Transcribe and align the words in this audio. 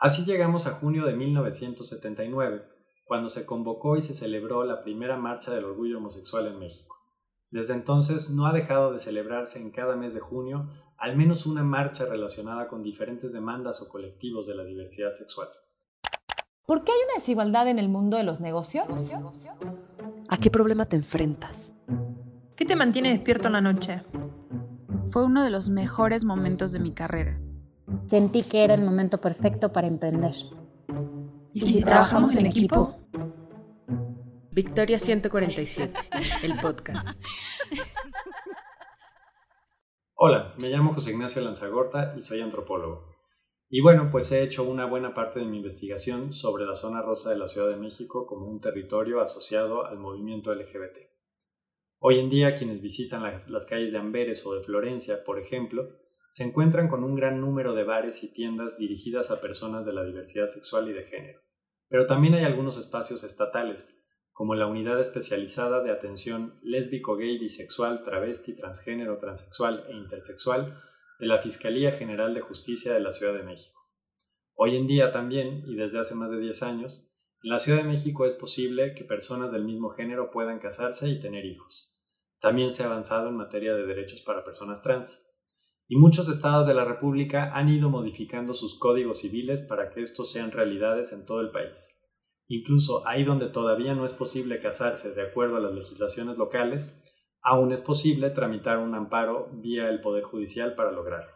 Así 0.00 0.24
llegamos 0.24 0.66
a 0.66 0.70
junio 0.70 1.04
de 1.04 1.14
1979, 1.14 2.64
cuando 3.04 3.28
se 3.28 3.44
convocó 3.44 3.98
y 3.98 4.00
se 4.00 4.14
celebró 4.14 4.64
la 4.64 4.82
primera 4.82 5.18
marcha 5.18 5.54
del 5.54 5.66
orgullo 5.66 5.98
homosexual 5.98 6.46
en 6.46 6.58
México. 6.58 6.96
Desde 7.50 7.74
entonces 7.74 8.30
no 8.30 8.46
ha 8.46 8.54
dejado 8.54 8.94
de 8.94 8.98
celebrarse 8.98 9.60
en 9.60 9.70
cada 9.70 9.96
mes 9.96 10.14
de 10.14 10.20
junio 10.20 10.70
al 10.96 11.16
menos 11.16 11.44
una 11.44 11.62
marcha 11.62 12.06
relacionada 12.06 12.66
con 12.68 12.82
diferentes 12.82 13.34
demandas 13.34 13.82
o 13.82 13.88
colectivos 13.90 14.46
de 14.46 14.54
la 14.54 14.64
diversidad 14.64 15.10
sexual. 15.10 15.48
¿Por 16.66 16.82
qué 16.82 16.92
hay 16.92 16.98
una 17.04 17.14
desigualdad 17.16 17.68
en 17.68 17.78
el 17.78 17.90
mundo 17.90 18.16
de 18.16 18.24
los 18.24 18.40
negocios? 18.40 19.12
¿A 20.28 20.36
qué 20.38 20.50
problema 20.50 20.86
te 20.86 20.96
enfrentas? 20.96 21.74
¿Qué 22.56 22.64
te 22.64 22.76
mantiene 22.76 23.12
despierto 23.12 23.48
en 23.48 23.52
la 23.52 23.60
noche? 23.60 24.02
Fue 25.10 25.24
uno 25.24 25.42
de 25.42 25.50
los 25.50 25.68
mejores 25.68 26.24
momentos 26.24 26.72
de 26.72 26.78
mi 26.78 26.92
carrera. 26.92 27.38
Sentí 28.10 28.42
que 28.42 28.64
era 28.64 28.74
el 28.74 28.82
momento 28.82 29.20
perfecto 29.20 29.72
para 29.72 29.86
emprender. 29.86 30.32
¿Y 31.54 31.60
si, 31.60 31.80
trabajamos 31.80 32.34
en 32.34 32.46
equipo? 32.46 32.96
Victoria 34.50 34.98
147, 34.98 35.96
el 36.42 36.58
podcast. 36.58 37.22
Hola, 40.16 40.56
me 40.58 40.70
llamo 40.70 40.92
José 40.92 41.12
Ignacio 41.12 41.40
Lanzagorta 41.40 42.14
y 42.18 42.20
soy 42.20 42.40
antropólogo. 42.40 43.14
Y 43.68 43.80
bueno, 43.80 44.08
pues 44.10 44.32
he 44.32 44.42
hecho 44.42 44.64
una 44.64 44.86
buena 44.86 45.14
parte 45.14 45.38
de 45.38 45.46
mi 45.46 45.58
investigación 45.58 46.32
sobre 46.32 46.66
la 46.66 46.74
zona 46.74 47.02
rosa 47.02 47.30
de 47.30 47.38
la 47.38 47.46
Ciudad 47.46 47.68
de 47.68 47.76
México 47.76 48.26
como 48.26 48.46
un 48.46 48.60
territorio 48.60 49.20
asociado 49.20 49.86
al 49.86 50.00
movimiento 50.00 50.52
LGBT. 50.52 50.98
Hoy 52.00 52.18
en 52.18 52.28
día 52.28 52.56
quienes 52.56 52.82
visitan 52.82 53.22
las, 53.22 53.48
las 53.48 53.66
calles 53.66 53.92
de 53.92 53.98
Amberes 53.98 54.44
o 54.46 54.54
de 54.56 54.64
Florencia, 54.64 55.22
por 55.24 55.38
ejemplo, 55.38 55.84
se 56.30 56.44
encuentran 56.44 56.88
con 56.88 57.02
un 57.02 57.16
gran 57.16 57.40
número 57.40 57.74
de 57.74 57.82
bares 57.82 58.22
y 58.22 58.32
tiendas 58.32 58.78
dirigidas 58.78 59.32
a 59.32 59.40
personas 59.40 59.84
de 59.84 59.92
la 59.92 60.04
diversidad 60.04 60.46
sexual 60.46 60.88
y 60.88 60.92
de 60.92 61.04
género. 61.04 61.40
Pero 61.88 62.06
también 62.06 62.34
hay 62.34 62.44
algunos 62.44 62.78
espacios 62.78 63.24
estatales, 63.24 64.06
como 64.32 64.54
la 64.54 64.68
Unidad 64.68 65.00
Especializada 65.00 65.82
de 65.82 65.90
Atención 65.90 66.58
Lésbico, 66.62 67.16
Gay, 67.16 67.36
Bisexual, 67.38 68.04
Travesti, 68.04 68.54
Transgénero, 68.54 69.18
Transexual 69.18 69.84
e 69.88 69.92
Intersexual 69.92 70.80
de 71.18 71.26
la 71.26 71.38
Fiscalía 71.38 71.90
General 71.90 72.32
de 72.32 72.40
Justicia 72.40 72.92
de 72.92 73.00
la 73.00 73.10
Ciudad 73.10 73.34
de 73.34 73.42
México. 73.42 73.80
Hoy 74.54 74.76
en 74.76 74.86
día 74.86 75.10
también, 75.10 75.64
y 75.66 75.74
desde 75.74 75.98
hace 75.98 76.14
más 76.14 76.30
de 76.30 76.38
10 76.38 76.62
años, 76.62 77.12
en 77.42 77.50
la 77.50 77.58
Ciudad 77.58 77.78
de 77.78 77.88
México 77.88 78.24
es 78.24 78.36
posible 78.36 78.94
que 78.94 79.04
personas 79.04 79.50
del 79.50 79.64
mismo 79.64 79.90
género 79.90 80.30
puedan 80.30 80.60
casarse 80.60 81.08
y 81.08 81.18
tener 81.18 81.44
hijos. 81.44 81.98
También 82.40 82.70
se 82.70 82.84
ha 82.84 82.86
avanzado 82.86 83.28
en 83.28 83.36
materia 83.36 83.74
de 83.74 83.84
derechos 83.84 84.22
para 84.22 84.44
personas 84.44 84.80
trans 84.82 85.29
y 85.90 85.96
muchos 85.96 86.28
estados 86.28 86.68
de 86.68 86.74
la 86.74 86.84
República 86.84 87.50
han 87.52 87.68
ido 87.68 87.90
modificando 87.90 88.54
sus 88.54 88.78
códigos 88.78 89.18
civiles 89.18 89.60
para 89.60 89.90
que 89.90 90.00
estos 90.00 90.30
sean 90.30 90.52
realidades 90.52 91.12
en 91.12 91.26
todo 91.26 91.40
el 91.40 91.50
país. 91.50 92.00
Incluso 92.46 93.04
ahí 93.08 93.24
donde 93.24 93.48
todavía 93.48 93.92
no 93.94 94.04
es 94.04 94.14
posible 94.14 94.60
casarse 94.60 95.12
de 95.12 95.22
acuerdo 95.22 95.56
a 95.56 95.60
las 95.60 95.74
legislaciones 95.74 96.38
locales, 96.38 97.02
aún 97.42 97.72
es 97.72 97.80
posible 97.80 98.30
tramitar 98.30 98.78
un 98.78 98.94
amparo 98.94 99.50
vía 99.52 99.88
el 99.88 100.00
Poder 100.00 100.22
Judicial 100.22 100.76
para 100.76 100.92
lograrlo. 100.92 101.32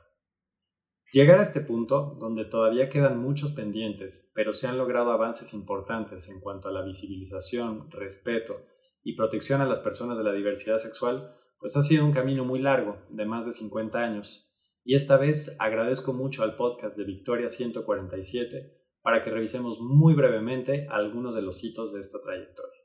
Llegar 1.10 1.40
a 1.40 1.42
este 1.42 1.60
punto, 1.60 2.16
donde 2.20 2.44
todavía 2.44 2.88
quedan 2.88 3.18
muchos 3.18 3.50
pendientes, 3.50 4.30
pero 4.36 4.52
se 4.52 4.68
han 4.68 4.78
logrado 4.78 5.10
avances 5.10 5.52
importantes 5.52 6.28
en 6.28 6.38
cuanto 6.38 6.68
a 6.68 6.72
la 6.72 6.82
visibilización, 6.82 7.90
respeto 7.90 8.54
y 9.02 9.16
protección 9.16 9.60
a 9.60 9.66
las 9.66 9.80
personas 9.80 10.16
de 10.16 10.22
la 10.22 10.32
diversidad 10.32 10.78
sexual, 10.78 11.34
pues 11.64 11.78
ha 11.78 11.82
sido 11.82 12.04
un 12.04 12.12
camino 12.12 12.44
muy 12.44 12.58
largo, 12.58 12.98
de 13.08 13.24
más 13.24 13.46
de 13.46 13.52
50 13.52 13.98
años, 13.98 14.54
y 14.84 14.96
esta 14.96 15.16
vez 15.16 15.56
agradezco 15.58 16.12
mucho 16.12 16.42
al 16.42 16.56
podcast 16.56 16.94
de 16.94 17.04
Victoria 17.04 17.48
147 17.48 18.76
para 19.00 19.22
que 19.22 19.30
revisemos 19.30 19.80
muy 19.80 20.12
brevemente 20.12 20.86
algunos 20.90 21.34
de 21.34 21.40
los 21.40 21.64
hitos 21.64 21.94
de 21.94 22.00
esta 22.00 22.20
trayectoria. 22.20 22.82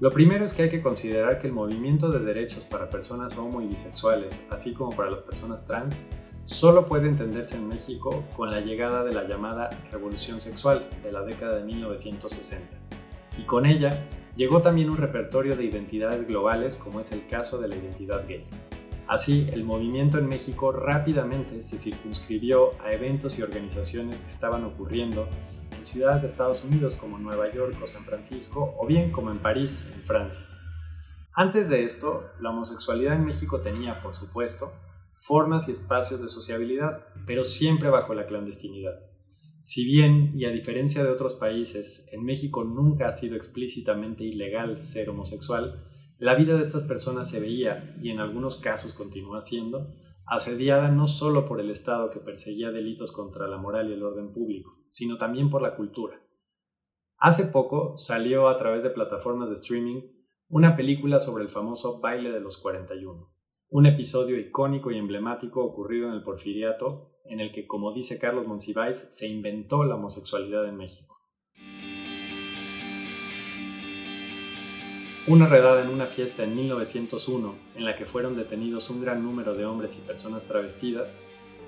Lo 0.00 0.10
primero 0.10 0.44
es 0.44 0.52
que 0.52 0.64
hay 0.64 0.70
que 0.70 0.82
considerar 0.82 1.38
que 1.38 1.46
el 1.46 1.54
movimiento 1.54 2.10
de 2.10 2.18
derechos 2.18 2.66
para 2.66 2.90
personas 2.90 3.38
homo 3.38 3.62
y 3.62 3.68
bisexuales, 3.68 4.46
así 4.50 4.74
como 4.74 4.94
para 4.94 5.10
las 5.10 5.22
personas 5.22 5.64
trans, 5.66 6.04
solo 6.44 6.84
puede 6.84 7.08
entenderse 7.08 7.56
en 7.56 7.68
México 7.68 8.22
con 8.36 8.50
la 8.50 8.60
llegada 8.60 9.02
de 9.02 9.14
la 9.14 9.26
llamada 9.26 9.70
revolución 9.90 10.42
sexual 10.42 10.86
de 11.02 11.10
la 11.10 11.22
década 11.22 11.56
de 11.56 11.64
1960 11.64 12.89
y 13.40 13.44
con 13.44 13.64
ella 13.64 14.06
llegó 14.36 14.60
también 14.60 14.90
un 14.90 14.98
repertorio 14.98 15.56
de 15.56 15.64
identidades 15.64 16.26
globales 16.26 16.76
como 16.76 17.00
es 17.00 17.10
el 17.12 17.26
caso 17.26 17.58
de 17.58 17.68
la 17.68 17.76
identidad 17.76 18.26
gay. 18.28 18.44
Así, 19.08 19.48
el 19.50 19.64
movimiento 19.64 20.18
en 20.18 20.28
México 20.28 20.72
rápidamente 20.72 21.62
se 21.62 21.78
circunscribió 21.78 22.72
a 22.84 22.92
eventos 22.92 23.38
y 23.38 23.42
organizaciones 23.42 24.20
que 24.20 24.28
estaban 24.28 24.64
ocurriendo 24.64 25.26
en 25.76 25.84
ciudades 25.84 26.22
de 26.22 26.28
Estados 26.28 26.62
Unidos 26.62 26.94
como 26.94 27.18
Nueva 27.18 27.50
York 27.50 27.76
o 27.82 27.86
San 27.86 28.04
Francisco, 28.04 28.76
o 28.78 28.86
bien 28.86 29.10
como 29.10 29.30
en 29.30 29.38
París, 29.38 29.90
en 29.94 30.02
Francia. 30.02 30.46
Antes 31.32 31.70
de 31.70 31.84
esto, 31.84 32.30
la 32.40 32.50
homosexualidad 32.50 33.14
en 33.14 33.24
México 33.24 33.60
tenía, 33.60 34.02
por 34.02 34.14
supuesto, 34.14 34.72
formas 35.14 35.68
y 35.68 35.72
espacios 35.72 36.20
de 36.20 36.28
sociabilidad, 36.28 37.06
pero 37.26 37.42
siempre 37.42 37.88
bajo 37.88 38.14
la 38.14 38.26
clandestinidad. 38.26 39.00
Si 39.60 39.84
bien, 39.84 40.32
y 40.34 40.46
a 40.46 40.50
diferencia 40.50 41.04
de 41.04 41.10
otros 41.10 41.34
países, 41.34 42.08
en 42.12 42.24
México 42.24 42.64
nunca 42.64 43.08
ha 43.08 43.12
sido 43.12 43.36
explícitamente 43.36 44.24
ilegal 44.24 44.80
ser 44.80 45.10
homosexual, 45.10 45.84
la 46.18 46.34
vida 46.34 46.56
de 46.56 46.62
estas 46.62 46.84
personas 46.84 47.28
se 47.28 47.40
veía, 47.40 47.94
y 48.02 48.10
en 48.10 48.20
algunos 48.20 48.56
casos 48.56 48.94
continúa 48.94 49.42
siendo, 49.42 49.94
asediada 50.24 50.90
no 50.90 51.06
solo 51.06 51.44
por 51.46 51.60
el 51.60 51.70
Estado 51.70 52.08
que 52.10 52.20
perseguía 52.20 52.70
delitos 52.70 53.12
contra 53.12 53.48
la 53.48 53.58
moral 53.58 53.90
y 53.90 53.92
el 53.92 54.02
orden 54.02 54.32
público, 54.32 54.72
sino 54.88 55.18
también 55.18 55.50
por 55.50 55.60
la 55.60 55.76
cultura. 55.76 56.22
Hace 57.18 57.44
poco 57.46 57.98
salió 57.98 58.48
a 58.48 58.56
través 58.56 58.82
de 58.82 58.90
plataformas 58.90 59.50
de 59.50 59.56
streaming 59.56 60.02
una 60.48 60.74
película 60.74 61.20
sobre 61.20 61.42
el 61.42 61.50
famoso 61.50 62.00
baile 62.00 62.30
de 62.30 62.40
los 62.40 62.56
41, 62.56 63.30
un 63.68 63.86
episodio 63.86 64.38
icónico 64.38 64.90
y 64.90 64.96
emblemático 64.96 65.62
ocurrido 65.62 66.08
en 66.08 66.14
el 66.14 66.22
Porfiriato, 66.22 67.19
en 67.24 67.40
el 67.40 67.52
que, 67.52 67.66
como 67.66 67.92
dice 67.92 68.18
Carlos 68.18 68.46
Monsiváis, 68.46 69.06
se 69.10 69.28
inventó 69.28 69.84
la 69.84 69.96
homosexualidad 69.96 70.66
en 70.66 70.76
México. 70.76 71.20
Una 75.26 75.46
redada 75.46 75.82
en 75.82 75.90
una 75.90 76.06
fiesta 76.06 76.42
en 76.44 76.56
1901, 76.56 77.54
en 77.76 77.84
la 77.84 77.94
que 77.94 78.06
fueron 78.06 78.36
detenidos 78.36 78.90
un 78.90 79.02
gran 79.02 79.22
número 79.22 79.54
de 79.54 79.64
hombres 79.66 79.96
y 79.98 80.00
personas 80.00 80.46
travestidas, 80.46 81.18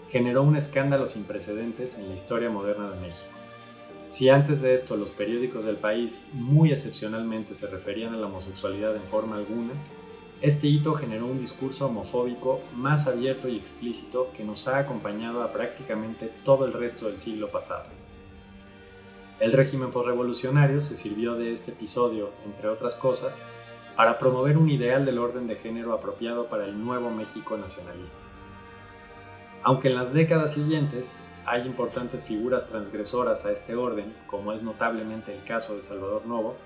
generó 0.09 0.43
un 0.43 0.57
escándalo 0.57 1.07
sin 1.07 1.25
precedentes 1.25 1.99
en 1.99 2.09
la 2.09 2.15
historia 2.15 2.51
moderna 2.51 2.91
de 2.91 3.01
México. 3.01 3.31
Si 4.05 4.29
antes 4.29 4.63
de 4.63 4.75
esto 4.75 4.97
los 4.97 5.11
periódicos 5.11 5.65
del 5.65 5.77
país 5.77 6.31
muy 6.33 6.73
excepcionalmente 6.73 7.55
se 7.55 7.69
referían 7.69 8.15
a 8.15 8.17
la 8.17 8.27
homosexualidad 8.27 8.97
en 8.97 9.05
forma 9.05 9.37
alguna, 9.37 9.75
este 10.43 10.67
hito 10.67 10.95
generó 10.95 11.27
un 11.27 11.39
discurso 11.39 11.87
homofóbico 11.87 12.61
más 12.75 13.07
abierto 13.07 13.49
y 13.49 13.57
explícito 13.57 14.33
que 14.37 14.43
nos 14.43 14.67
ha 14.67 14.79
acompañado 14.79 15.41
a 15.41 15.53
prácticamente 15.53 16.33
todo 16.45 16.67
el 16.67 16.73
resto 16.73 17.07
del 17.07 17.19
siglo 17.19 17.53
pasado. 17.53 17.85
El 19.39 19.53
régimen 19.53 19.93
postrevolucionario 19.93 20.81
se 20.81 20.97
sirvió 20.97 21.37
de 21.37 21.53
este 21.53 21.71
episodio, 21.71 22.31
entre 22.45 22.69
otras 22.69 22.97
cosas, 22.97 23.41
para 23.97 24.19
promover 24.19 24.59
un 24.59 24.69
ideal 24.69 25.05
del 25.05 25.19
orden 25.19 25.47
de 25.47 25.55
género 25.55 25.93
apropiado 25.93 26.49
para 26.49 26.65
el 26.65 26.83
nuevo 26.83 27.11
México 27.11 27.57
nacionalista. 27.57 28.25
Aunque 29.63 29.89
en 29.89 29.95
las 29.95 30.13
décadas 30.13 30.55
siguientes 30.55 31.23
hay 31.47 31.63
importantes 31.63 32.25
figuras 32.25 32.67
transgresoras 32.67 33.47
a 33.47 33.53
este 33.53 33.77
orden, 33.77 34.13
como 34.27 34.53
es 34.53 34.65
notablemente 34.65 35.33
el 35.33 35.45
caso 35.45 35.77
de 35.77 35.83
Salvador 35.83 36.27
Novo, 36.27 36.57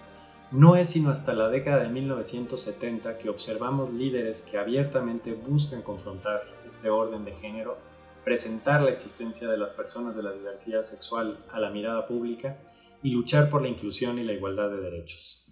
no 0.53 0.77
es 0.77 0.91
sino 0.91 1.11
hasta 1.11 1.34
la 1.34 1.49
década 1.49 1.83
de 1.83 1.89
1970 1.89 3.19
que 3.19 3.29
observamos 3.29 3.93
líderes 3.93 4.43
que 4.43 4.59
abiertamente 4.59 5.34
buscan 5.34 5.83
confrontar 5.83 6.43
este 6.67 6.89
orden 6.89 7.25
de 7.25 7.33
género, 7.33 7.78
presentar 8.25 8.83
la 8.83 8.91
existencia 8.91 9.48
de 9.48 9.59
las 9.59 9.71
personas 9.71 10.16
de 10.16 10.22
la 10.22 10.33
diversidad 10.33 10.83
sexual 10.83 11.45
a 11.51 11.60
la 11.60 11.71
mirada 11.71 12.07
pública 12.07 12.59
y 13.03 13.10
luchar 13.10 13.51
por 13.51 13.63
la 13.63 13.69
inclusión 13.69 14.19
y 14.19 14.25
la 14.25 14.33
igualdad 14.33 14.71
de 14.71 14.81
derechos. 14.81 15.45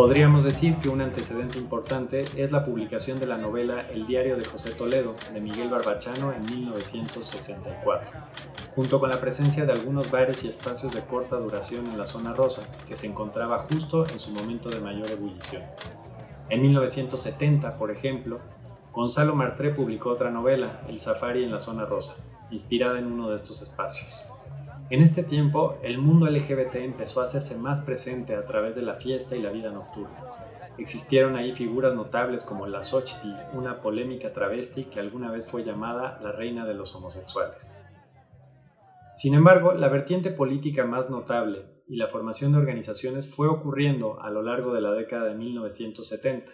Podríamos 0.00 0.44
decir 0.44 0.76
que 0.76 0.88
un 0.88 1.02
antecedente 1.02 1.58
importante 1.58 2.24
es 2.34 2.52
la 2.52 2.64
publicación 2.64 3.20
de 3.20 3.26
la 3.26 3.36
novela 3.36 3.82
El 3.90 4.06
diario 4.06 4.38
de 4.38 4.46
José 4.46 4.70
Toledo 4.70 5.14
de 5.30 5.42
Miguel 5.42 5.68
Barbachano 5.68 6.32
en 6.32 6.42
1964, 6.46 8.10
junto 8.74 8.98
con 8.98 9.10
la 9.10 9.20
presencia 9.20 9.66
de 9.66 9.72
algunos 9.72 10.10
bares 10.10 10.42
y 10.42 10.48
espacios 10.48 10.94
de 10.94 11.02
corta 11.02 11.36
duración 11.36 11.86
en 11.88 11.98
la 11.98 12.06
zona 12.06 12.32
rosa, 12.32 12.66
que 12.88 12.96
se 12.96 13.08
encontraba 13.08 13.58
justo 13.58 14.06
en 14.10 14.18
su 14.18 14.30
momento 14.30 14.70
de 14.70 14.80
mayor 14.80 15.10
ebullición. 15.10 15.64
En 16.48 16.62
1970, 16.62 17.76
por 17.76 17.90
ejemplo, 17.90 18.40
Gonzalo 18.94 19.34
Martré 19.34 19.68
publicó 19.68 20.08
otra 20.08 20.30
novela, 20.30 20.80
El 20.88 20.98
Safari 20.98 21.44
en 21.44 21.50
la 21.50 21.60
zona 21.60 21.84
rosa, 21.84 22.16
inspirada 22.50 22.98
en 22.98 23.04
uno 23.04 23.28
de 23.28 23.36
estos 23.36 23.60
espacios. 23.60 24.29
En 24.90 25.02
este 25.02 25.22
tiempo, 25.22 25.78
el 25.84 25.98
mundo 25.98 26.26
LGBT 26.26 26.74
empezó 26.74 27.20
a 27.20 27.24
hacerse 27.24 27.56
más 27.56 27.80
presente 27.80 28.34
a 28.34 28.44
través 28.44 28.74
de 28.74 28.82
la 28.82 28.96
fiesta 28.96 29.36
y 29.36 29.40
la 29.40 29.52
vida 29.52 29.70
nocturna. 29.70 30.18
Existieron 30.78 31.36
ahí 31.36 31.54
figuras 31.54 31.94
notables 31.94 32.44
como 32.44 32.66
la 32.66 32.82
Xochitl, 32.82 33.28
una 33.52 33.82
polémica 33.82 34.32
travesti 34.32 34.86
que 34.86 34.98
alguna 34.98 35.30
vez 35.30 35.48
fue 35.48 35.62
llamada 35.62 36.18
la 36.20 36.32
reina 36.32 36.66
de 36.66 36.74
los 36.74 36.92
homosexuales. 36.96 37.78
Sin 39.14 39.34
embargo, 39.34 39.74
la 39.74 39.88
vertiente 39.88 40.32
política 40.32 40.84
más 40.84 41.08
notable 41.08 41.66
y 41.86 41.96
la 41.96 42.08
formación 42.08 42.50
de 42.50 42.58
organizaciones 42.58 43.32
fue 43.32 43.46
ocurriendo 43.46 44.20
a 44.20 44.30
lo 44.30 44.42
largo 44.42 44.74
de 44.74 44.80
la 44.80 44.90
década 44.90 45.26
de 45.26 45.36
1970. 45.36 46.50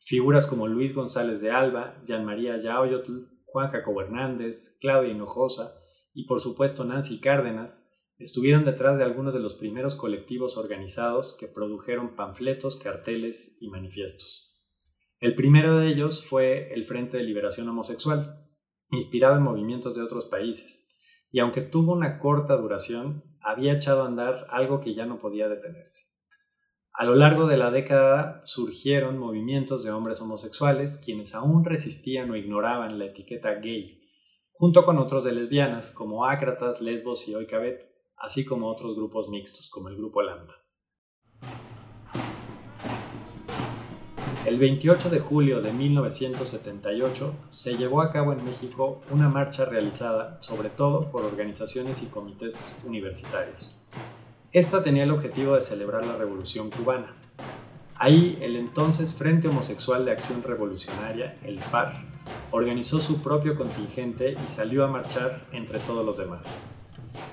Figuras 0.00 0.48
como 0.48 0.66
Luis 0.66 0.92
González 0.92 1.40
de 1.40 1.52
Alba, 1.52 2.00
Jean 2.04 2.24
María 2.24 2.58
Yaoyotl, 2.58 3.28
Juan 3.46 3.70
Jacobo 3.70 4.00
Hernández, 4.00 4.76
Claudia 4.80 5.12
Hinojosa 5.12 5.79
y 6.12 6.26
por 6.26 6.40
supuesto 6.40 6.84
Nancy 6.84 7.20
Cárdenas 7.20 7.88
estuvieron 8.18 8.64
detrás 8.64 8.98
de 8.98 9.04
algunos 9.04 9.32
de 9.32 9.40
los 9.40 9.54
primeros 9.54 9.94
colectivos 9.94 10.56
organizados 10.56 11.36
que 11.38 11.48
produjeron 11.48 12.14
panfletos, 12.16 12.76
carteles 12.76 13.56
y 13.60 13.68
manifiestos. 13.68 14.50
El 15.18 15.34
primero 15.34 15.78
de 15.78 15.88
ellos 15.88 16.24
fue 16.24 16.72
el 16.72 16.84
Frente 16.84 17.16
de 17.16 17.22
Liberación 17.22 17.68
Homosexual, 17.68 18.46
inspirado 18.90 19.36
en 19.36 19.42
movimientos 19.42 19.94
de 19.94 20.02
otros 20.02 20.26
países, 20.26 20.88
y 21.30 21.40
aunque 21.40 21.60
tuvo 21.60 21.92
una 21.92 22.18
corta 22.18 22.56
duración, 22.56 23.24
había 23.40 23.72
echado 23.72 24.02
a 24.02 24.06
andar 24.06 24.46
algo 24.50 24.80
que 24.80 24.94
ya 24.94 25.06
no 25.06 25.18
podía 25.18 25.48
detenerse. 25.48 26.10
A 26.92 27.04
lo 27.04 27.14
largo 27.14 27.46
de 27.46 27.56
la 27.56 27.70
década 27.70 28.42
surgieron 28.44 29.16
movimientos 29.16 29.84
de 29.84 29.92
hombres 29.92 30.20
homosexuales 30.20 31.00
quienes 31.02 31.34
aún 31.34 31.64
resistían 31.64 32.30
o 32.30 32.36
ignoraban 32.36 32.98
la 32.98 33.06
etiqueta 33.06 33.54
gay, 33.54 33.99
junto 34.60 34.84
con 34.84 34.98
otros 34.98 35.24
de 35.24 35.32
lesbianas 35.32 35.90
como 35.90 36.26
Ácratas, 36.26 36.82
Lesbos 36.82 37.26
y 37.28 37.34
Oikabet, 37.34 37.90
así 38.18 38.44
como 38.44 38.68
otros 38.68 38.94
grupos 38.94 39.30
mixtos 39.30 39.70
como 39.70 39.88
el 39.88 39.96
grupo 39.96 40.20
Lambda. 40.20 40.52
El 44.44 44.58
28 44.58 45.08
de 45.08 45.20
julio 45.20 45.62
de 45.62 45.72
1978 45.72 47.34
se 47.48 47.78
llevó 47.78 48.02
a 48.02 48.12
cabo 48.12 48.34
en 48.34 48.44
México 48.44 49.00
una 49.10 49.30
marcha 49.30 49.64
realizada 49.64 50.36
sobre 50.42 50.68
todo 50.68 51.10
por 51.10 51.24
organizaciones 51.24 52.02
y 52.02 52.08
comités 52.08 52.76
universitarios. 52.84 53.80
Esta 54.52 54.82
tenía 54.82 55.04
el 55.04 55.10
objetivo 55.10 55.54
de 55.54 55.62
celebrar 55.62 56.04
la 56.04 56.16
Revolución 56.16 56.68
cubana. 56.68 57.16
Ahí 58.00 58.36
el 58.40 58.56
entonces 58.56 59.14
Frente 59.14 59.46
Homosexual 59.46 60.04
de 60.04 60.10
Acción 60.10 60.42
Revolucionaria, 60.42 61.38
el 61.44 61.60
FAR, 61.60 61.92
organizó 62.50 62.98
su 62.98 63.22
propio 63.22 63.54
contingente 63.56 64.32
y 64.32 64.48
salió 64.48 64.84
a 64.84 64.88
marchar 64.88 65.46
entre 65.52 65.78
todos 65.78 66.04
los 66.04 66.16
demás 66.16 66.58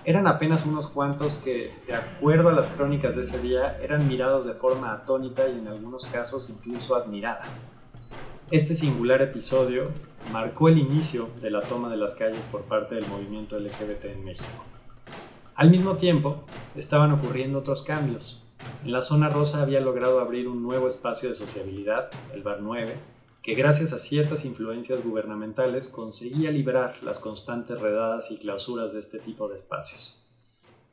eran 0.05 0.27
apenas 0.27 0.65
unos 0.65 0.87
cuantos 0.87 1.35
que, 1.35 1.73
de 1.85 1.93
acuerdo 1.93 2.49
a 2.49 2.53
las 2.53 2.69
crónicas 2.69 3.15
de 3.15 3.23
ese 3.23 3.41
día, 3.41 3.77
eran 3.81 4.07
mirados 4.07 4.45
de 4.45 4.53
forma 4.53 4.93
atónita 4.93 5.47
y 5.49 5.59
en 5.59 5.67
algunos 5.67 6.05
casos 6.05 6.49
incluso 6.49 6.95
admirada. 6.95 7.43
Este 8.49 8.73
singular 8.73 9.21
episodio 9.21 9.89
marcó 10.31 10.69
el 10.69 10.77
inicio 10.77 11.29
de 11.41 11.51
la 11.51 11.61
toma 11.61 11.89
de 11.89 11.97
las 11.97 12.15
calles 12.15 12.45
por 12.45 12.61
parte 12.61 12.95
del 12.95 13.05
movimiento 13.07 13.59
LGBT 13.59 14.05
en 14.05 14.23
México. 14.23 14.63
Al 15.55 15.69
mismo 15.69 15.97
tiempo, 15.97 16.45
estaban 16.75 17.11
ocurriendo 17.11 17.59
otros 17.59 17.83
cambios. 17.83 18.46
La 18.85 19.01
zona 19.01 19.29
rosa 19.29 19.61
había 19.61 19.81
logrado 19.81 20.19
abrir 20.19 20.47
un 20.47 20.63
nuevo 20.63 20.87
espacio 20.87 21.29
de 21.29 21.35
sociabilidad, 21.35 22.09
el 22.33 22.43
Bar 22.43 22.61
9, 22.61 22.97
que 23.43 23.55
gracias 23.55 23.93
a 23.93 23.99
ciertas 23.99 24.45
influencias 24.45 25.03
gubernamentales 25.03 25.87
conseguía 25.87 26.51
liberar 26.51 27.01
las 27.03 27.19
constantes 27.19 27.79
redadas 27.79 28.31
y 28.31 28.37
clausuras 28.37 28.93
de 28.93 28.99
este 28.99 29.19
tipo 29.19 29.47
de 29.47 29.55
espacios. 29.55 30.23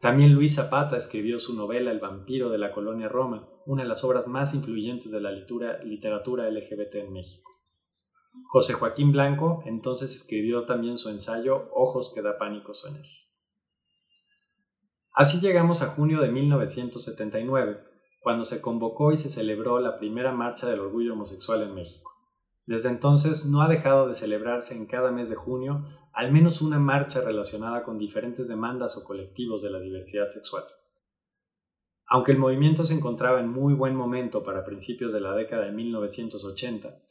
También 0.01 0.35
Luis 0.35 0.57
Zapata 0.57 0.97
escribió 0.97 1.39
su 1.39 1.57
novela 1.57 1.91
El 1.91 1.99
vampiro 1.99 2.51
de 2.51 2.59
la 2.59 2.73
colonia 2.73 3.09
Roma, 3.09 3.49
una 3.65 3.85
de 3.85 3.89
las 3.89 4.05
obras 4.05 4.29
más 4.29 4.55
influyentes 4.55 5.11
de 5.11 5.21
la 5.21 5.33
literatura 5.33 6.51
LGBT 6.51 6.97
en 6.97 7.13
México. 7.13 7.51
José 8.49 8.75
Joaquín 8.75 9.13
Blanco 9.13 9.63
entonces 9.65 10.15
escribió 10.15 10.65
también 10.67 10.99
su 10.99 11.09
ensayo 11.09 11.71
Ojos 11.73 12.13
que 12.15 12.23
da 12.23 12.37
pánico 12.37 12.75
soñar. 12.75 13.07
Así 15.17 15.41
llegamos 15.41 15.81
a 15.81 15.87
junio 15.87 16.21
de 16.21 16.29
1979, 16.29 17.79
cuando 18.21 18.43
se 18.43 18.61
convocó 18.61 19.13
y 19.13 19.17
se 19.17 19.31
celebró 19.31 19.79
la 19.79 19.97
primera 19.97 20.33
marcha 20.33 20.69
del 20.69 20.81
orgullo 20.81 21.13
homosexual 21.13 21.63
en 21.63 21.73
México. 21.73 22.11
Desde 22.67 22.89
entonces 22.89 23.47
no 23.47 23.63
ha 23.63 23.69
dejado 23.69 24.09
de 24.09 24.17
celebrarse 24.17 24.75
en 24.75 24.87
cada 24.87 25.13
mes 25.13 25.29
de 25.29 25.37
junio 25.37 25.85
al 26.13 26.33
menos 26.33 26.63
una 26.63 26.81
marcha 26.81 27.21
relacionada 27.21 27.85
con 27.85 27.97
diferentes 27.97 28.49
demandas 28.49 28.97
o 28.97 29.05
colectivos 29.05 29.63
de 29.63 29.71
la 29.71 29.79
diversidad 29.79 30.27
sexual. 30.27 30.65
Aunque 32.07 32.33
el 32.33 32.39
movimiento 32.39 32.83
se 32.83 32.95
encontraba 32.95 33.39
en 33.39 33.49
muy 33.49 33.75
buen 33.75 33.95
momento 33.95 34.43
para 34.43 34.65
principios 34.65 35.13
de 35.13 35.21
la 35.21 35.37
década 35.37 35.67
de 35.67 35.73
1980, 35.73 37.03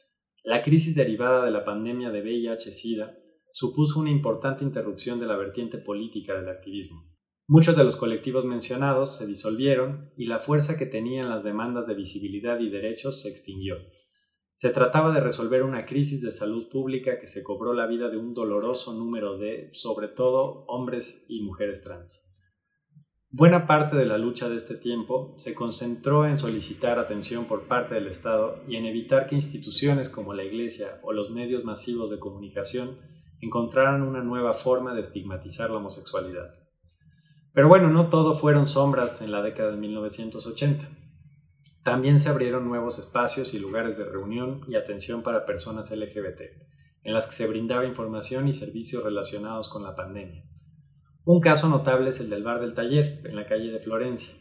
la 0.42 0.62
crisis 0.62 0.94
derivada 0.94 1.42
de 1.42 1.50
la 1.50 1.64
pandemia 1.64 2.10
de 2.10 2.20
VIH-Sida 2.20 3.16
supuso 3.50 3.98
una 3.98 4.10
importante 4.10 4.62
interrupción 4.62 5.18
de 5.20 5.26
la 5.26 5.36
vertiente 5.36 5.78
política 5.78 6.34
del 6.34 6.50
activismo. 6.50 7.13
Muchos 7.46 7.76
de 7.76 7.84
los 7.84 7.96
colectivos 7.96 8.46
mencionados 8.46 9.16
se 9.18 9.26
disolvieron 9.26 10.10
y 10.16 10.24
la 10.24 10.38
fuerza 10.38 10.78
que 10.78 10.86
tenían 10.86 11.28
las 11.28 11.44
demandas 11.44 11.86
de 11.86 11.94
visibilidad 11.94 12.58
y 12.58 12.70
derechos 12.70 13.20
se 13.20 13.28
extinguió. 13.28 13.76
Se 14.54 14.70
trataba 14.70 15.12
de 15.12 15.20
resolver 15.20 15.62
una 15.62 15.84
crisis 15.84 16.22
de 16.22 16.32
salud 16.32 16.70
pública 16.70 17.18
que 17.20 17.26
se 17.26 17.42
cobró 17.42 17.74
la 17.74 17.86
vida 17.86 18.08
de 18.08 18.16
un 18.16 18.32
doloroso 18.32 18.94
número 18.94 19.36
de, 19.36 19.68
sobre 19.72 20.08
todo, 20.08 20.64
hombres 20.68 21.26
y 21.28 21.42
mujeres 21.42 21.82
trans. 21.82 22.30
Buena 23.28 23.66
parte 23.66 23.94
de 23.96 24.06
la 24.06 24.16
lucha 24.16 24.48
de 24.48 24.56
este 24.56 24.76
tiempo 24.76 25.34
se 25.36 25.54
concentró 25.54 26.26
en 26.26 26.38
solicitar 26.38 26.98
atención 26.98 27.44
por 27.44 27.68
parte 27.68 27.94
del 27.94 28.06
Estado 28.06 28.62
y 28.66 28.76
en 28.76 28.86
evitar 28.86 29.26
que 29.26 29.34
instituciones 29.34 30.08
como 30.08 30.32
la 30.32 30.44
Iglesia 30.44 30.98
o 31.02 31.12
los 31.12 31.30
medios 31.30 31.62
masivos 31.64 32.08
de 32.08 32.20
comunicación 32.20 33.00
encontraran 33.40 34.00
una 34.00 34.22
nueva 34.22 34.54
forma 34.54 34.94
de 34.94 35.02
estigmatizar 35.02 35.68
la 35.68 35.76
homosexualidad. 35.76 36.63
Pero 37.54 37.68
bueno, 37.68 37.88
no 37.88 38.08
todo 38.08 38.34
fueron 38.34 38.66
sombras 38.66 39.22
en 39.22 39.30
la 39.30 39.40
década 39.40 39.70
de 39.70 39.76
1980. 39.76 40.90
También 41.84 42.18
se 42.18 42.28
abrieron 42.28 42.66
nuevos 42.66 42.98
espacios 42.98 43.54
y 43.54 43.60
lugares 43.60 43.96
de 43.96 44.04
reunión 44.04 44.62
y 44.66 44.74
atención 44.74 45.22
para 45.22 45.46
personas 45.46 45.92
LGBT, 45.92 46.40
en 47.04 47.14
las 47.14 47.28
que 47.28 47.34
se 47.34 47.46
brindaba 47.46 47.86
información 47.86 48.48
y 48.48 48.52
servicios 48.52 49.04
relacionados 49.04 49.68
con 49.68 49.84
la 49.84 49.94
pandemia. 49.94 50.44
Un 51.24 51.40
caso 51.40 51.68
notable 51.68 52.10
es 52.10 52.18
el 52.18 52.28
del 52.28 52.42
bar 52.42 52.60
del 52.60 52.74
taller, 52.74 53.20
en 53.24 53.36
la 53.36 53.46
calle 53.46 53.70
de 53.70 53.78
Florencia. 53.78 54.34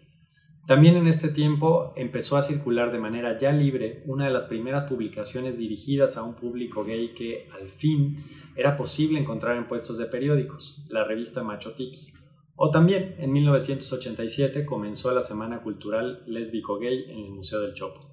También 0.66 0.96
en 0.96 1.08
este 1.08 1.30
tiempo 1.30 1.94
empezó 1.96 2.38
a 2.38 2.44
circular 2.44 2.92
de 2.92 3.00
manera 3.00 3.38
ya 3.38 3.52
libre 3.52 4.02
una 4.08 4.26
de 4.26 4.32
las 4.32 4.46
primeras 4.46 4.86
publicaciones 4.86 5.58
dirigidas 5.58 6.18
a 6.18 6.24
un 6.24 6.34
público 6.34 6.84
gay 6.84 7.14
que, 7.14 7.48
al 7.52 7.70
fin, 7.70 8.26
era 8.56 8.76
posible 8.76 9.20
encontrar 9.20 9.58
en 9.58 9.68
puestos 9.68 9.98
de 9.98 10.06
periódicos, 10.06 10.88
la 10.90 11.04
revista 11.04 11.44
Macho 11.44 11.74
Tips. 11.74 12.23
O 12.56 12.70
también, 12.70 13.16
en 13.18 13.32
1987 13.32 14.66
comenzó 14.66 15.12
la 15.14 15.22
Semana 15.22 15.64
Cultural 15.64 16.24
Lésbico-Gay 16.28 17.06
en 17.10 17.26
el 17.26 17.32
Museo 17.32 17.62
del 17.62 17.74
Chopo. 17.74 18.12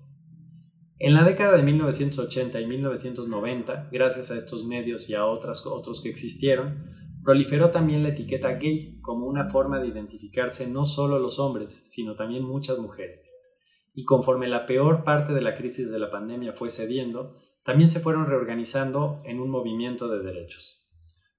En 0.98 1.14
la 1.14 1.24
década 1.24 1.56
de 1.56 1.62
1980 1.62 2.60
y 2.60 2.66
1990, 2.66 3.88
gracias 3.92 4.30
a 4.30 4.36
estos 4.36 4.64
medios 4.64 5.08
y 5.08 5.14
a 5.14 5.26
otras, 5.26 5.66
otros 5.66 6.02
que 6.02 6.08
existieron, 6.08 6.90
proliferó 7.22 7.70
también 7.70 8.02
la 8.02 8.10
etiqueta 8.10 8.52
gay 8.52 8.98
como 9.00 9.26
una 9.26 9.48
forma 9.48 9.78
de 9.78 9.88
identificarse 9.88 10.68
no 10.68 10.84
solo 10.84 11.18
los 11.18 11.38
hombres, 11.38 11.90
sino 11.90 12.14
también 12.14 12.44
muchas 12.44 12.78
mujeres. 12.78 13.32
Y 13.94 14.04
conforme 14.04 14.48
la 14.48 14.66
peor 14.66 15.04
parte 15.04 15.32
de 15.32 15.42
la 15.42 15.56
crisis 15.56 15.90
de 15.90 15.98
la 15.98 16.10
pandemia 16.10 16.52
fue 16.52 16.70
cediendo, 16.70 17.36
también 17.62 17.90
se 17.90 18.00
fueron 18.00 18.26
reorganizando 18.26 19.20
en 19.24 19.40
un 19.40 19.50
movimiento 19.50 20.08
de 20.08 20.22
derechos. 20.22 20.90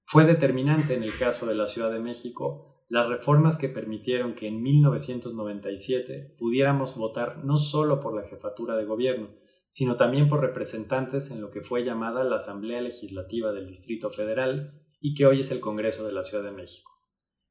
Fue 0.04 0.24
determinante 0.24 0.94
en 0.94 1.02
el 1.02 1.16
caso 1.16 1.46
de 1.46 1.54
la 1.54 1.66
Ciudad 1.66 1.92
de 1.92 2.00
México 2.00 2.71
las 2.88 3.08
reformas 3.08 3.56
que 3.56 3.68
permitieron 3.68 4.34
que 4.34 4.48
en 4.48 4.62
1997 4.62 6.34
pudiéramos 6.38 6.96
votar 6.96 7.44
no 7.44 7.58
solo 7.58 8.00
por 8.00 8.14
la 8.14 8.28
jefatura 8.28 8.76
de 8.76 8.84
gobierno, 8.84 9.30
sino 9.70 9.96
también 9.96 10.28
por 10.28 10.40
representantes 10.40 11.30
en 11.30 11.40
lo 11.40 11.50
que 11.50 11.62
fue 11.62 11.84
llamada 11.84 12.24
la 12.24 12.36
Asamblea 12.36 12.80
Legislativa 12.82 13.52
del 13.52 13.66
Distrito 13.66 14.10
Federal 14.10 14.84
y 15.00 15.14
que 15.14 15.26
hoy 15.26 15.40
es 15.40 15.50
el 15.50 15.60
Congreso 15.60 16.06
de 16.06 16.12
la 16.12 16.22
Ciudad 16.22 16.44
de 16.44 16.52
México. 16.52 16.90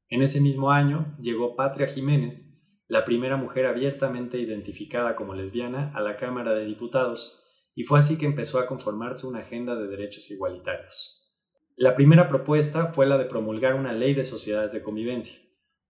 En 0.08 0.22
ese 0.22 0.42
mismo 0.42 0.72
año 0.72 1.18
llegó 1.22 1.56
Patria 1.56 1.88
Jiménez, 1.88 2.62
la 2.88 3.06
primera 3.06 3.38
mujer 3.38 3.66
abiertamente 3.66 4.38
identificada 4.38 5.16
como 5.16 5.34
lesbiana, 5.34 5.92
a 5.96 6.02
la 6.02 6.18
Cámara 6.18 6.54
de 6.54 6.66
Diputados, 6.66 7.42
y 7.74 7.86
fue 7.86 8.00
así 8.00 8.18
que 8.18 8.26
empezó 8.26 8.60
a 8.60 8.68
conformarse 8.68 9.26
una 9.26 9.40
agenda 9.40 9.76
de 9.76 9.88
derechos 9.88 10.30
igualitarios. 10.30 11.21
La 11.78 11.96
primera 11.96 12.28
propuesta 12.28 12.92
fue 12.94 13.06
la 13.06 13.18
de 13.18 13.26
promulgar 13.26 13.76
una 13.76 13.94
ley 13.94 14.14
de 14.14 14.26
sociedades 14.26 14.72
de 14.72 14.84
convivencia, 14.84 15.40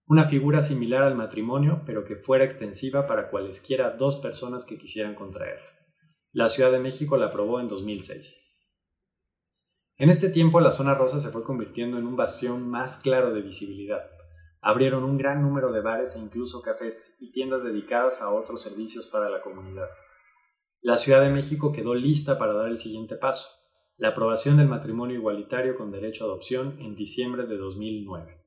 una 0.06 0.28
figura 0.28 0.62
similar 0.62 1.02
al 1.02 1.16
matrimonio, 1.16 1.82
pero 1.86 2.04
que 2.04 2.16
fuera 2.16 2.44
extensiva 2.44 3.06
para 3.06 3.30
cualesquiera 3.30 3.90
dos 3.90 4.16
personas 4.16 4.64
que 4.64 4.78
quisieran 4.78 5.14
contraerla. 5.14 5.66
La 6.32 6.48
Ciudad 6.48 6.72
de 6.72 6.80
México 6.80 7.16
la 7.16 7.26
aprobó 7.26 7.60
en 7.60 7.68
2006. 7.68 8.48
En 9.96 10.08
este 10.08 10.30
tiempo 10.30 10.60
la 10.60 10.70
zona 10.70 10.94
rosa 10.94 11.20
se 11.20 11.30
fue 11.30 11.44
convirtiendo 11.44 11.98
en 11.98 12.06
un 12.06 12.16
bastión 12.16 12.68
más 12.68 12.96
claro 12.96 13.32
de 13.32 13.42
visibilidad. 13.42 14.02
Abrieron 14.60 15.04
un 15.04 15.18
gran 15.18 15.42
número 15.42 15.72
de 15.72 15.80
bares 15.80 16.16
e 16.16 16.20
incluso 16.20 16.62
cafés 16.62 17.16
y 17.20 17.32
tiendas 17.32 17.64
dedicadas 17.64 18.22
a 18.22 18.30
otros 18.30 18.62
servicios 18.62 19.06
para 19.08 19.28
la 19.28 19.42
comunidad. 19.42 19.88
La 20.80 20.96
Ciudad 20.96 21.20
de 21.20 21.30
México 21.30 21.70
quedó 21.70 21.94
lista 21.94 22.38
para 22.38 22.54
dar 22.54 22.68
el 22.68 22.78
siguiente 22.78 23.16
paso, 23.16 23.48
la 23.96 24.08
aprobación 24.08 24.56
del 24.56 24.68
matrimonio 24.68 25.16
igualitario 25.16 25.76
con 25.76 25.90
derecho 25.90 26.24
a 26.24 26.26
adopción 26.26 26.76
en 26.80 26.94
diciembre 26.94 27.46
de 27.46 27.56
2009. 27.56 28.44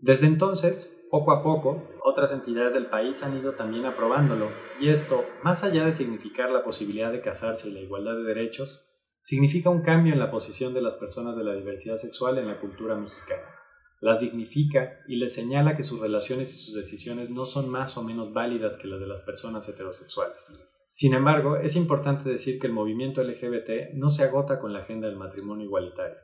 Desde 0.00 0.26
entonces, 0.26 1.04
poco 1.10 1.32
a 1.32 1.42
poco, 1.42 1.82
otras 2.04 2.32
entidades 2.32 2.74
del 2.74 2.86
país 2.86 3.22
han 3.22 3.36
ido 3.36 3.54
también 3.54 3.84
aprobándolo, 3.84 4.50
y 4.80 4.88
esto, 4.88 5.24
más 5.42 5.64
allá 5.64 5.84
de 5.84 5.92
significar 5.92 6.50
la 6.50 6.64
posibilidad 6.64 7.12
de 7.12 7.20
casarse 7.20 7.68
y 7.68 7.72
la 7.72 7.80
igualdad 7.80 8.16
de 8.16 8.24
derechos, 8.24 8.88
significa 9.20 9.70
un 9.70 9.82
cambio 9.82 10.12
en 10.12 10.18
la 10.18 10.30
posición 10.30 10.74
de 10.74 10.82
las 10.82 10.94
personas 10.94 11.36
de 11.36 11.44
la 11.44 11.54
diversidad 11.54 11.96
sexual 11.96 12.38
en 12.38 12.46
la 12.46 12.60
cultura 12.60 12.94
mexicana 12.94 13.58
las 14.00 14.20
dignifica 14.20 15.00
y 15.08 15.16
les 15.16 15.34
señala 15.34 15.76
que 15.76 15.82
sus 15.82 16.00
relaciones 16.00 16.54
y 16.54 16.58
sus 16.58 16.74
decisiones 16.74 17.30
no 17.30 17.44
son 17.44 17.68
más 17.68 17.96
o 17.96 18.02
menos 18.02 18.32
válidas 18.32 18.76
que 18.76 18.86
las 18.86 19.00
de 19.00 19.06
las 19.06 19.22
personas 19.22 19.68
heterosexuales. 19.68 20.60
Sin 20.90 21.14
embargo, 21.14 21.56
es 21.56 21.76
importante 21.76 22.28
decir 22.28 22.58
que 22.58 22.66
el 22.66 22.72
movimiento 22.72 23.22
LGBT 23.22 23.94
no 23.94 24.10
se 24.10 24.24
agota 24.24 24.58
con 24.58 24.72
la 24.72 24.80
agenda 24.80 25.06
del 25.06 25.16
matrimonio 25.16 25.64
igualitario. 25.64 26.16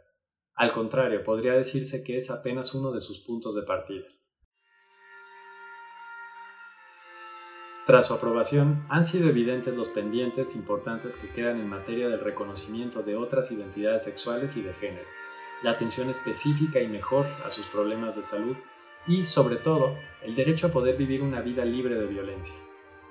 Al 0.54 0.72
contrario, 0.72 1.22
podría 1.24 1.52
decirse 1.52 2.02
que 2.04 2.16
es 2.16 2.30
apenas 2.30 2.74
uno 2.74 2.92
de 2.92 3.00
sus 3.00 3.20
puntos 3.20 3.54
de 3.54 3.62
partida. 3.62 4.06
Tras 7.86 8.06
su 8.06 8.14
aprobación, 8.14 8.86
han 8.88 9.04
sido 9.04 9.28
evidentes 9.28 9.76
los 9.76 9.90
pendientes 9.90 10.56
importantes 10.56 11.16
que 11.16 11.28
quedan 11.28 11.60
en 11.60 11.68
materia 11.68 12.08
del 12.08 12.20
reconocimiento 12.20 13.02
de 13.02 13.14
otras 13.14 13.52
identidades 13.52 14.04
sexuales 14.04 14.56
y 14.56 14.62
de 14.62 14.72
género, 14.72 15.06
la 15.62 15.72
atención 15.72 16.08
específica 16.08 16.80
y 16.80 16.88
mejor 16.88 17.26
a 17.44 17.50
sus 17.50 17.66
problemas 17.66 18.16
de 18.16 18.22
salud 18.22 18.56
y, 19.06 19.24
sobre 19.24 19.56
todo, 19.56 19.98
el 20.22 20.34
derecho 20.34 20.68
a 20.68 20.70
poder 20.70 20.96
vivir 20.96 21.20
una 21.20 21.42
vida 21.42 21.64
libre 21.66 21.96
de 21.96 22.06
violencia. 22.06 22.56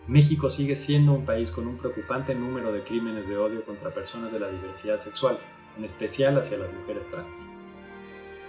México 0.08 0.50
sigue 0.50 0.76
siendo 0.76 1.14
un 1.14 1.26
país 1.26 1.50
con 1.50 1.66
un 1.66 1.78
preocupante 1.78 2.36
número 2.36 2.74
de 2.74 2.84
crímenes 2.84 3.30
de 3.30 3.38
odio 3.38 3.64
contra 3.64 3.94
personas 3.94 4.34
de 4.34 4.40
la 4.40 4.50
diversidad 4.50 4.98
sexual, 4.98 5.38
en 5.78 5.86
especial 5.86 6.38
hacia 6.38 6.58
las 6.58 6.74
mujeres 6.74 7.10
trans. 7.10 7.48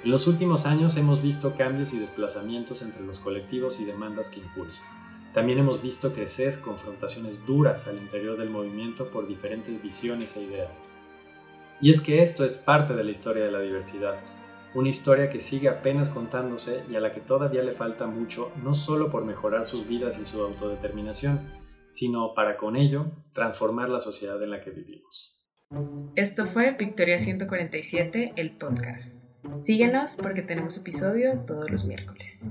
En 0.03 0.11
los 0.11 0.27
últimos 0.27 0.67
años 0.67 0.97
hemos 0.97 1.23
visto 1.23 1.55
cambios 1.57 1.95
y 1.95 1.99
desplazamientos 1.99 2.83
entre 2.83 3.07
los 3.07 3.21
colectivos 3.21 3.81
y 3.81 3.85
demandas 3.85 4.31
que 4.31 4.41
impulsan. 4.41 4.87
También 5.33 5.59
hemos 5.59 5.81
visto 5.81 6.13
crecer 6.13 6.61
confrontaciones 6.61 7.47
duras 7.47 7.87
al 7.87 7.99
interior 7.99 8.37
del 8.37 8.51
movimiento 8.51 9.09
por 9.09 9.27
diferentes 9.27 9.81
visiones 9.81 10.37
e 10.37 10.43
ideas. 10.43 10.85
Y 11.81 11.91
es 11.91 12.01
que 12.01 12.23
esto 12.23 12.45
es 12.45 12.57
parte 12.57 12.95
de 12.95 13.05
la 13.05 13.11
historia 13.13 13.45
de 13.45 13.51
la 13.51 13.61
diversidad, 13.61 14.17
una 14.75 14.89
historia 14.89 15.31
que 15.31 15.41
sigue 15.41 15.69
apenas 15.69 16.09
contándose 16.09 16.85
y 16.91 16.97
a 16.97 17.01
la 17.01 17.13
que 17.13 17.21
todavía 17.21 17.63
le 17.63 17.73
falta 17.73 18.07
mucho, 18.07 18.53
no 18.63 18.75
solo 18.75 19.11
por 19.11 19.25
mejorar 19.25 19.65
sus 19.65 19.87
vidas 19.87 20.19
y 20.19 20.25
su 20.25 20.43
autodeterminación, 20.43 21.53
sino 21.91 22.35
para 22.35 22.57
con 22.57 22.77
ello 22.77 23.13
transformar 23.33 23.89
la 23.89 24.01
sociedad 24.01 24.43
en 24.43 24.51
la 24.51 24.61
que 24.61 24.71
vivimos. 24.71 25.45
Esto 26.17 26.45
fue 26.45 26.73
Victoria 26.73 27.19
147, 27.19 28.35
el 28.37 28.57
podcast. 28.57 29.25
Síguenos 29.57 30.17
porque 30.17 30.43
tenemos 30.43 30.77
episodio 30.77 31.45
todos 31.47 31.71
los 31.71 31.85
miércoles. 31.85 32.51